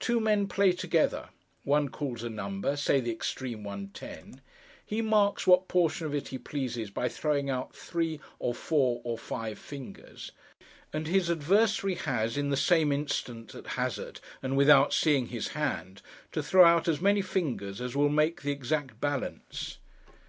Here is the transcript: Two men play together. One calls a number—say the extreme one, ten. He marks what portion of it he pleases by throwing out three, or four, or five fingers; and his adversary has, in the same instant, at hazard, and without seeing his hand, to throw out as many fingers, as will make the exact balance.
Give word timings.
Two 0.00 0.18
men 0.18 0.48
play 0.48 0.72
together. 0.72 1.28
One 1.62 1.90
calls 1.90 2.24
a 2.24 2.28
number—say 2.28 2.98
the 2.98 3.12
extreme 3.12 3.62
one, 3.62 3.92
ten. 3.94 4.40
He 4.84 5.00
marks 5.00 5.46
what 5.46 5.68
portion 5.68 6.08
of 6.08 6.12
it 6.12 6.26
he 6.34 6.38
pleases 6.38 6.90
by 6.90 7.08
throwing 7.08 7.48
out 7.48 7.72
three, 7.72 8.18
or 8.40 8.52
four, 8.52 9.00
or 9.04 9.16
five 9.16 9.60
fingers; 9.60 10.32
and 10.92 11.06
his 11.06 11.30
adversary 11.30 11.94
has, 11.94 12.36
in 12.36 12.50
the 12.50 12.56
same 12.56 12.90
instant, 12.90 13.54
at 13.54 13.68
hazard, 13.78 14.18
and 14.42 14.56
without 14.56 14.92
seeing 14.92 15.26
his 15.28 15.46
hand, 15.54 16.02
to 16.32 16.42
throw 16.42 16.64
out 16.64 16.88
as 16.88 17.00
many 17.00 17.22
fingers, 17.22 17.80
as 17.80 17.94
will 17.94 18.08
make 18.08 18.42
the 18.42 18.50
exact 18.50 19.00
balance. 19.00 19.78